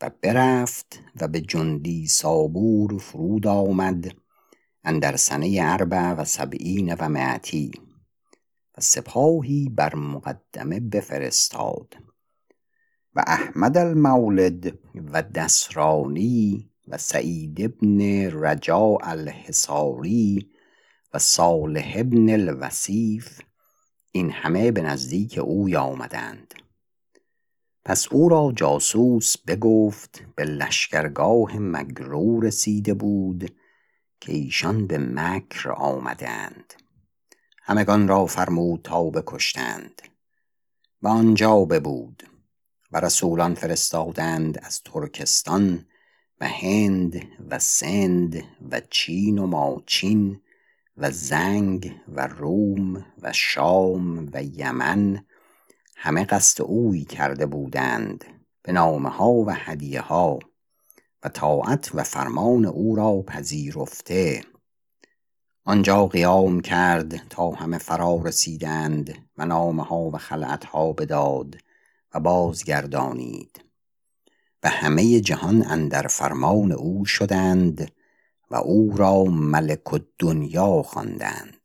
و 0.02 0.12
برفت 0.22 1.00
و 1.22 1.28
به 1.28 1.42
جندی 1.42 2.08
صابور 2.08 2.98
فرود 2.98 3.48
آمد 3.48 4.12
اندر 4.84 5.16
سنه 5.16 5.60
اربع 5.62 6.14
و 6.14 6.26
سبعین 6.26 6.94
و 6.94 7.10
معتی 7.10 7.72
و 8.78 8.82
سپاهی 8.82 9.70
بر 9.70 9.96
مقدمه 9.96 10.80
بفرستاد 10.80 11.96
و 13.16 13.24
احمد 13.28 13.78
المولد 13.78 14.80
و 15.14 15.24
دسرانی 15.24 16.72
و 16.88 16.98
سعید 16.98 17.62
ابن 17.62 18.02
رجاء 18.44 18.98
الحصاری 19.02 20.52
و 21.14 21.20
صالح 21.20 21.94
ابن 21.96 22.30
الوصیف 22.30 23.42
این 24.12 24.32
همه 24.32 24.72
به 24.72 24.82
نزدیک 24.82 25.38
اوی 25.38 25.76
آمدند. 25.76 26.54
پس 27.86 28.08
او 28.12 28.30
را 28.30 28.54
جاسوس 28.56 29.38
بگفت 29.38 30.24
به 30.36 30.44
لشکرگاه 30.44 31.58
مگرو 31.58 32.40
رسیده 32.40 32.94
بود 32.94 33.56
که 34.20 34.34
ایشان 34.34 34.88
به 34.88 34.98
مکر 34.98 35.72
آمدند. 35.72 36.74
همگان 37.64 38.08
را 38.08 38.26
فرمود 38.26 38.82
تا 38.84 39.10
بکشتند. 39.10 40.02
و 41.02 41.08
آنجا 41.08 41.66
ببود 41.66 42.24
و 42.92 43.00
رسولان 43.00 43.56
فرستادند 43.56 44.60
از 44.64 44.82
ترکستان 44.84 45.86
و 46.42 46.48
هند 46.48 47.28
و 47.50 47.60
سند 47.60 48.44
و 48.72 48.82
چین 48.90 49.40
و 49.40 49.48
ماچین 49.48 50.42
و 50.98 51.12
زنگ 51.12 51.96
و 52.08 52.28
روم 52.28 53.06
و 53.22 53.34
شام 53.34 54.30
و 54.34 54.44
یمن 54.44 55.26
همه 56.04 56.26
قصد 56.26 56.62
اوی 56.62 57.04
کرده 57.04 57.46
بودند 57.46 58.26
به 58.64 58.72
نامه 58.72 59.10
ها 59.10 59.30
و 59.30 59.50
هدیه 59.50 60.02
ها 60.02 60.40
و 61.24 61.30
طاعت 61.30 61.92
و 61.94 62.04
فرمان 62.04 62.66
او 62.66 62.96
را 62.96 63.22
پذیرفته. 63.22 64.44
آنجا 65.66 66.08
قیام 66.08 66.60
کرد 66.60 67.28
تا 67.28 67.52
همه 67.52 67.78
فرا 67.78 68.16
رسیدند 68.16 69.14
و 69.38 69.46
نامه 69.46 69.84
ها 69.84 70.00
و 70.00 70.18
خلعت 70.18 70.66
ها 70.66 70.94
بداد 70.94 71.58
و 72.14 72.20
بازگردانید. 72.20 73.64
و 74.64 74.70
همه 74.70 75.20
جهان 75.20 75.66
اندر 75.66 76.08
فرمان 76.08 76.72
او 76.72 77.06
شدند 77.06 77.92
و 78.52 78.56
او 78.56 78.98
را 78.98 79.24
ملک 79.24 79.94
الدنیا 79.94 80.82
خواندند. 80.82 81.61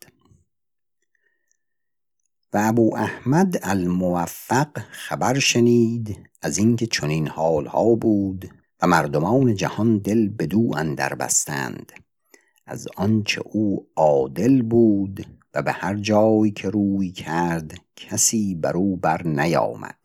ابو 2.59 2.97
احمد 2.97 3.59
الموفق 3.63 4.79
خبر 4.79 5.39
شنید 5.39 6.29
از 6.43 6.59
اینکه 6.59 6.87
چنین 6.87 7.29
حالها 7.29 7.95
بود 7.95 8.51
و 8.83 8.87
مردمان 8.87 9.55
جهان 9.55 9.99
دل 9.99 10.29
بدو 10.29 10.71
اندر 10.77 11.15
بستند. 11.15 11.93
از 12.67 12.89
آنچه 12.97 13.43
او 13.45 13.87
عادل 13.97 14.63
بود 14.63 15.27
و 15.55 15.63
به 15.63 15.73
هر 15.73 15.95
جای 15.95 16.51
که 16.51 16.71
روی 16.71 17.11
کرد 17.11 17.75
کسی 17.97 18.55
بر 18.55 18.77
او 18.77 18.97
بر 18.97 19.23
نیامد. 19.23 19.99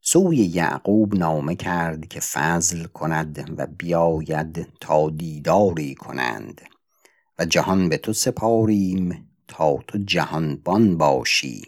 سوی 0.00 0.36
یعقوب 0.36 1.14
نامه 1.14 1.54
کرد 1.54 2.08
که 2.08 2.20
فضل 2.20 2.84
کند 2.84 3.54
و 3.56 3.66
بیاید 3.66 4.68
تا 4.80 5.10
دیداری 5.10 5.94
کنند 5.94 6.60
و 7.38 7.44
جهان 7.44 7.88
به 7.88 7.96
تو 7.96 8.12
سپاریم 8.12 9.31
تا 9.52 9.76
تو 9.88 9.98
جهانبان 9.98 10.98
باشی 10.98 11.62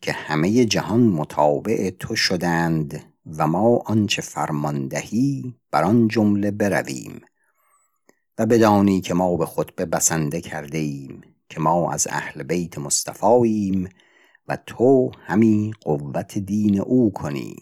که 0.00 0.12
همه 0.12 0.64
جهان 0.64 1.00
متابع 1.00 1.90
تو 1.90 2.16
شدند 2.16 3.14
و 3.36 3.46
ما 3.46 3.76
آنچه 3.76 4.22
فرمان 4.22 4.88
دهی 4.88 5.54
بر 5.70 5.84
آن 5.84 6.08
جمله 6.08 6.50
برویم. 6.50 7.20
و 8.38 8.46
بدانی 8.46 9.00
که 9.00 9.14
ما 9.14 9.36
به 9.36 9.46
خطبه 9.46 9.84
بسنده 9.84 10.40
کرده 10.40 10.78
ایم 10.78 11.22
که 11.48 11.60
ما 11.60 11.92
از 11.92 12.06
اهل 12.10 12.42
بیت 12.42 12.78
مصطفاییم 12.78 13.88
و 14.48 14.58
تو 14.66 15.10
همی 15.26 15.72
قوت 15.80 16.38
دین 16.38 16.80
او 16.80 17.12
کنی. 17.12 17.56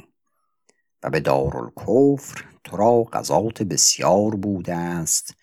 و 1.02 1.10
به 1.10 1.20
دارالکفر 1.20 2.44
تو 2.64 2.76
را 2.76 3.02
غذات 3.12 3.62
بسیار 3.62 4.34
بوده 4.34 4.74
است 4.74 5.34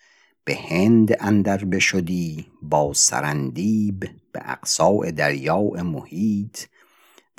به 0.46 0.56
هند 0.56 1.16
اندر 1.20 1.64
بشدی 1.64 2.46
با 2.62 2.92
سرندیب 2.92 4.00
به 4.32 4.40
اقصاء 4.44 5.10
دریاء 5.10 5.82
محیط 5.82 6.58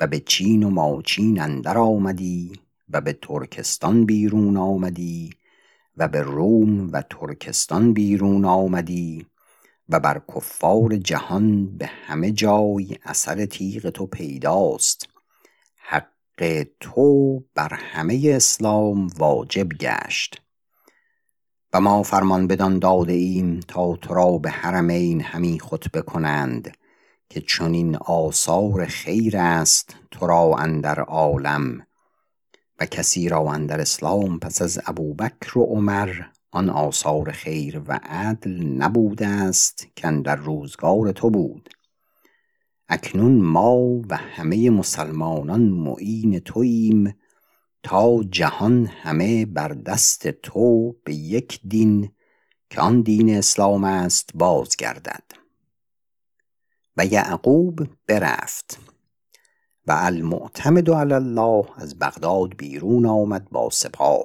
و 0.00 0.06
به 0.06 0.20
چین 0.20 0.62
و 0.62 0.70
ماچین 0.70 1.40
اندر 1.40 1.78
آمدی 1.78 2.52
و 2.90 3.00
به 3.00 3.12
ترکستان 3.12 4.06
بیرون 4.06 4.56
آمدی 4.56 5.30
و 5.96 6.08
به 6.08 6.22
روم 6.22 6.92
و 6.92 7.02
ترکستان 7.02 7.92
بیرون 7.92 8.44
آمدی 8.44 9.26
و 9.88 10.00
بر 10.00 10.22
کفار 10.34 10.96
جهان 10.96 11.76
به 11.78 11.86
همه 11.86 12.32
جای 12.32 12.98
اثر 13.04 13.46
تیغ 13.46 13.90
تو 13.90 14.06
پیداست. 14.06 15.08
حق 15.76 16.66
تو 16.80 17.40
بر 17.54 17.74
همه 17.74 18.32
اسلام 18.36 19.06
واجب 19.06 19.68
گشت. 19.68 20.45
ما 21.80 22.02
فرمان 22.02 22.46
بدان 22.46 22.78
داده 22.78 23.12
ایم 23.12 23.60
تا 23.60 23.96
تو 23.96 24.14
را 24.14 24.38
به 24.38 24.50
حرمین 24.50 25.20
همی 25.20 25.60
خطبه 25.60 26.02
کنند 26.02 26.76
که 27.28 27.40
چنین 27.40 27.96
آثار 27.96 28.84
خیر 28.84 29.36
است 29.36 29.96
تو 30.10 30.26
را 30.26 30.54
اندر 30.58 31.00
عالم 31.00 31.86
و 32.80 32.86
کسی 32.86 33.28
را 33.28 33.52
اندر 33.52 33.80
اسلام 33.80 34.38
پس 34.38 34.62
از 34.62 34.80
ابوبکر 34.86 35.58
و 35.58 35.62
عمر 35.62 36.14
آن 36.50 36.70
آثار 36.70 37.30
خیر 37.30 37.82
و 37.86 38.00
عدل 38.02 38.64
نبوده 38.64 39.26
است 39.26 39.86
در 40.24 40.36
روزگار 40.36 41.12
تو 41.12 41.30
بود. 41.30 41.68
اکنون 42.88 43.40
ما 43.40 43.76
و 44.08 44.16
همه 44.16 44.70
مسلمانان 44.70 45.60
معین 45.60 46.38
توییم 46.38 47.14
تا 47.86 48.22
جهان 48.30 48.86
همه 48.86 49.46
بر 49.46 49.68
دست 49.68 50.28
تو 50.28 50.92
به 51.04 51.14
یک 51.14 51.60
دین 51.68 52.10
که 52.70 52.80
آن 52.80 53.02
دین 53.02 53.36
اسلام 53.36 53.84
است 53.84 54.30
بازگردد. 54.34 55.22
و 56.96 57.06
یعقوب 57.06 57.88
برفت 58.06 58.78
و 59.86 59.92
المعتمد 59.98 60.90
علی 60.90 61.12
الله 61.12 61.64
از 61.76 61.98
بغداد 61.98 62.56
بیرون 62.56 63.06
آمد 63.06 63.50
با 63.50 63.70
سپاه. 63.70 64.24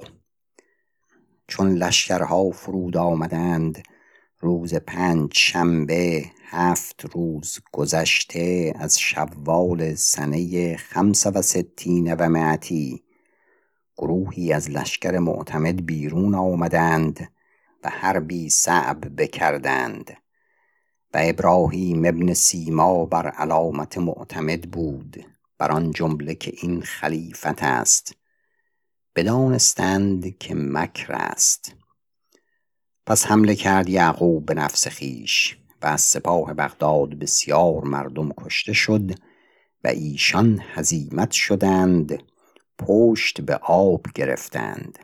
چون 1.48 1.74
لشکرها 1.74 2.50
فرود 2.50 2.96
آمدند 2.96 3.82
روز 4.40 4.74
پنج 4.74 5.30
شنبه 5.34 6.24
هفت 6.44 7.04
روز 7.14 7.58
گذشته 7.72 8.74
از 8.76 9.00
شوال 9.00 9.94
سنه 9.94 10.76
خمس 10.76 11.26
و 11.26 11.42
ستین 11.42 12.14
و 12.14 12.28
معتی 12.28 13.02
گروهی 13.96 14.52
از 14.52 14.70
لشکر 14.70 15.18
معتمد 15.18 15.86
بیرون 15.86 16.34
آمدند 16.34 17.28
و 17.84 17.88
حربی 17.88 18.50
صعب 18.50 19.16
بکردند 19.16 20.10
و 21.14 21.18
ابراهیم 21.22 22.04
ابن 22.04 22.34
سیما 22.34 23.04
بر 23.06 23.28
علامت 23.28 23.98
معتمد 23.98 24.70
بود 24.70 25.26
بر 25.58 25.72
آن 25.72 25.90
جمله 25.90 26.34
که 26.34 26.52
این 26.62 26.82
خلیفت 26.82 27.62
است 27.62 28.16
بدانستند 29.16 30.38
که 30.38 30.54
مکر 30.54 31.12
است 31.12 31.74
پس 33.06 33.26
حمله 33.26 33.54
کرد 33.54 33.88
یعقوب 33.88 34.46
به 34.46 34.54
نفس 34.54 34.88
خیش 34.88 35.58
و 35.82 35.86
از 35.86 36.00
سپاه 36.00 36.54
بغداد 36.54 37.14
بسیار 37.14 37.84
مردم 37.84 38.32
کشته 38.32 38.72
شد 38.72 39.10
و 39.84 39.88
ایشان 39.88 40.62
هزیمت 40.74 41.30
شدند 41.30 42.22
پشت 42.78 43.40
به 43.40 43.56
آب 43.56 44.06
گرفتند. 44.14 44.98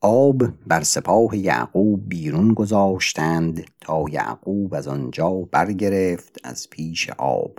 آب 0.00 0.42
بر 0.66 0.82
سپاه 0.82 1.36
یعقوب 1.36 2.08
بیرون 2.08 2.54
گذاشتند 2.54 3.64
تا 3.80 4.04
یعقوب 4.10 4.74
از 4.74 4.88
آنجا 4.88 5.30
برگرفت 5.30 6.38
از 6.44 6.70
پیش 6.70 7.10
آب. 7.10 7.58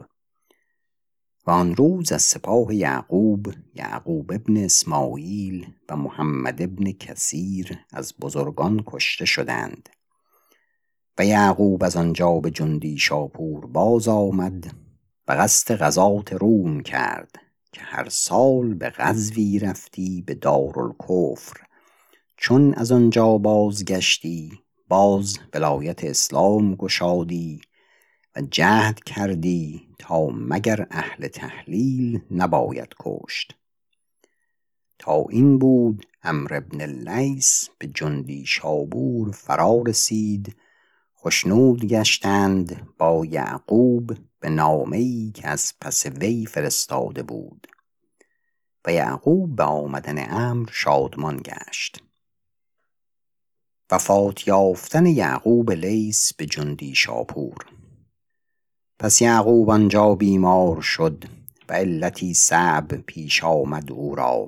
و 1.48 1.52
آن 1.52 1.76
روز 1.76 2.12
از 2.12 2.22
سپاه 2.22 2.76
یعقوب 2.76 3.54
یعقوب 3.76 4.32
ابن 4.32 4.58
اسماعیل 4.58 5.67
و 5.89 5.96
محمد 5.96 6.62
ابن 6.62 6.91
کثیر 6.91 7.80
از 7.93 8.13
بزرگان 8.22 8.84
کشته 8.86 9.26
شدند. 9.26 9.89
و 11.17 11.26
یعقوب 11.26 11.84
از 11.84 11.96
آنجا 11.96 12.39
به 12.39 12.52
جندی 12.52 12.98
شاپور 12.98 13.65
باز 13.65 14.08
آمد 14.08 14.74
و 15.28 15.32
قصد 15.32 15.76
غزات 15.76 16.34
روم 16.34 16.80
کرد. 16.80 17.46
که 17.78 17.84
هر 17.84 18.10
سال 18.10 18.74
به 18.74 18.90
غزوی 18.90 19.60
رفتی 19.60 20.22
به 20.22 20.36
دارالکفر. 20.36 21.58
چون 22.38 22.74
از 22.74 22.92
آنجا 22.92 23.38
بازگشتی 23.38 24.60
باز 24.88 25.40
ولایت 25.54 26.04
اسلام 26.04 26.76
گشادی 26.76 27.62
و 28.36 28.42
جهد 28.42 29.04
کردی 29.04 29.88
تا 30.00 30.28
مگر 30.28 30.88
اهل 30.92 31.28
تحلیل 31.28 32.22
نباید 32.32 32.96
کشت. 33.00 33.56
تا 35.00 35.26
این 35.30 35.60
بود 35.60 36.06
امر 36.24 36.54
ابن 36.54 36.86
لیس 36.86 37.70
به 37.78 37.88
جندی 37.88 38.46
شابور 38.46 39.32
فرا 39.32 39.84
رسید 39.88 40.56
خشنود 41.19 41.86
گشتند 41.86 42.88
با 42.97 43.25
یعقوب 43.25 44.17
به 44.39 44.49
نامه 44.49 45.32
که 45.32 45.47
از 45.47 45.73
پس 45.82 46.06
وی 46.06 46.45
فرستاده 46.45 47.23
بود. 47.23 47.67
و 48.86 48.93
یعقوب 48.93 49.56
به 49.56 49.63
آمدن 49.63 50.34
امر 50.34 50.69
شادمان 50.71 51.38
گشت. 51.38 52.03
وفات 53.91 54.47
یافتن 54.47 55.06
یعقوب 55.06 55.71
لیس 55.71 56.34
به 56.34 56.45
جندی 56.45 56.95
شاپور 56.95 57.65
پس 58.99 59.21
یعقوب 59.21 59.69
آنجا 59.69 60.15
بیمار 60.15 60.82
شد 60.82 61.23
و 61.69 61.73
علتی 61.73 62.34
صعب 62.34 62.88
پیش 62.88 63.43
آمد 63.43 63.91
او 63.91 64.15
را. 64.15 64.47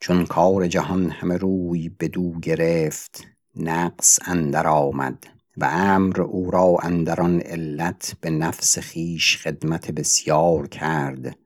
چون 0.00 0.26
کار 0.26 0.66
جهان 0.66 1.10
همه 1.10 1.36
روی 1.36 1.88
بدو 1.88 2.40
گرفت 2.40 3.37
نقص 3.60 4.18
اندر 4.26 4.66
آمد 4.66 5.26
و 5.56 5.64
امر 5.64 6.20
او 6.20 6.50
را 6.50 6.76
اندر 6.82 7.20
آن 7.20 7.40
علت 7.40 8.12
به 8.20 8.30
نفس 8.30 8.78
خویش 8.78 9.36
خدمت 9.36 9.90
بسیار 9.90 10.68
کرد. 10.68 11.36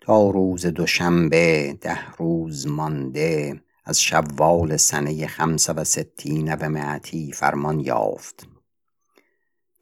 تا 0.00 0.30
روز 0.30 0.66
دوشنبه 0.66 1.78
ده 1.80 2.12
روز 2.18 2.66
مانده 2.66 3.60
از 3.84 4.00
شوال 4.00 4.76
سنه 4.76 5.26
خمس 5.26 5.70
و 5.70 5.84
ستین 5.84 6.54
و 6.54 6.68
معتی 6.68 7.32
فرمان 7.32 7.80
یافت. 7.80 8.49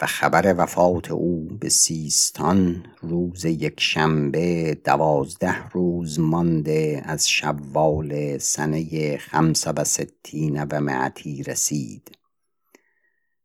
و 0.00 0.06
خبر 0.06 0.54
وفات 0.58 1.10
او 1.10 1.48
به 1.60 1.68
سیستان 1.68 2.86
روز 3.00 3.44
یکشنبه 3.44 4.78
دوازده 4.84 5.68
روز 5.68 6.20
مانده 6.20 7.02
از 7.04 7.28
شوال 7.28 8.38
سنه 8.38 9.16
خمس 9.16 9.66
و 9.66 9.84
ستین 9.84 10.64
و 10.64 10.80
معتی 10.80 11.42
رسید 11.42 12.18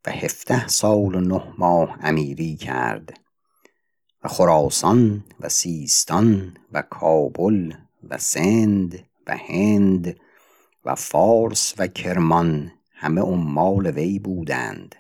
و 0.06 0.12
هفده 0.12 0.68
سال 0.68 1.16
و 1.16 1.22
نه 1.22 1.44
ماه 1.58 1.98
امیری 2.02 2.56
کرد 2.56 3.20
و 4.24 4.28
خراسان 4.28 5.24
و 5.40 5.50
سیستان 5.50 6.58
و 6.72 6.82
کابل 6.82 7.74
و 8.10 8.18
سند 8.18 9.06
و 9.28 9.38
هند 9.38 10.20
و 10.86 10.96
فارس 10.96 11.74
و 11.78 11.88
کرمان 11.88 12.72
همه 12.92 13.22
عمال 13.22 13.88
وی 13.88 14.20
بودند. 14.20 14.96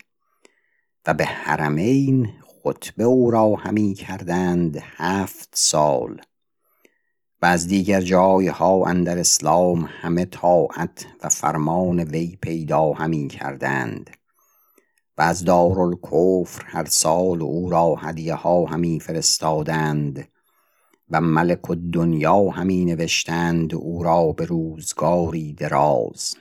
و 1.08 1.14
به 1.14 1.26
حرمین 1.26 2.34
خطبه 2.64 3.04
او 3.04 3.32
را 3.32 3.56
همی 3.56 3.94
کردند 3.94 4.78
هفت 4.82 5.50
سال 5.54 6.22
و 7.42 7.46
از 7.46 7.68
دیگر 7.68 8.02
جایها 8.02 8.86
اندر 8.86 9.18
اسلام 9.18 9.90
همه 10.02 10.26
طاعت 10.26 11.06
و 11.24 11.30
فرمان 11.30 12.00
وی 12.00 12.38
پیدا 12.42 12.92
همی 12.92 13.28
کردند 13.28 14.10
و 15.18 15.22
از 15.22 15.46
دارالکفر 15.46 16.64
هر 16.66 16.86
سال 16.86 17.42
او 17.42 17.70
را 17.70 17.96
هدیه 17.96 18.34
ها 18.34 18.66
همی 18.66 19.00
فرستادند 19.00 20.28
و 21.10 21.22
ملک 21.22 21.70
الدنیا 21.70 22.50
همی 22.50 22.86
نوشتند 22.86 23.76
او 23.76 24.04
را 24.04 24.32
به 24.32 24.46
روزگاری 24.46 25.54
دراز. 25.54 26.36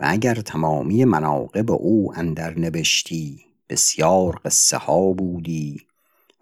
و 0.00 0.04
اگر 0.08 0.34
تمامی 0.34 1.04
مناقب 1.04 1.70
او 1.70 2.12
اندر 2.16 2.58
نبشتی 2.58 3.44
بسیار 3.68 4.40
قصه 4.44 4.76
ها 4.76 5.12
بودی 5.12 5.86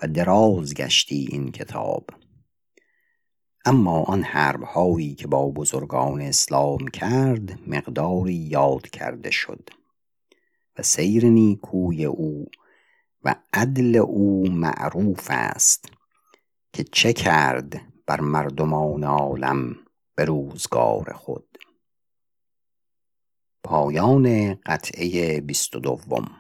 و 0.03 0.07
دراز 0.07 0.75
گشتی 0.75 1.29
این 1.31 1.53
کتاب. 1.53 2.07
اما 3.65 4.03
آن 4.03 4.23
حرب 4.23 4.63
هایی 4.63 5.15
که 5.15 5.27
با 5.27 5.51
بزرگان 5.51 6.21
اسلام 6.21 6.89
کرد 6.89 7.59
مقداری 7.69 8.35
یاد 8.35 8.91
کرده 8.91 9.31
شد 9.31 9.71
و 10.79 10.83
سیر 10.83 11.25
نیکوی 11.25 12.05
او 12.05 12.47
و 13.25 13.35
عدل 13.53 13.97
او 13.97 14.51
معروف 14.51 15.27
است 15.31 15.85
که 16.73 16.85
چه 16.85 17.13
کرد 17.13 17.81
بر 18.07 18.21
مردمان 18.21 19.05
عالم 19.05 19.77
به 20.15 20.25
روزگار 20.25 21.13
خود. 21.13 21.50
پایان 23.65 24.55
قطعه 24.55 25.41
بیست 25.41 25.77
و 25.77 25.81
دوم. 25.81 26.40